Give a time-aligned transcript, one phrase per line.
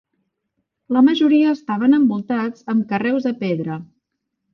[0.95, 3.77] La majoria estaven envoltats amb carreus de pedra.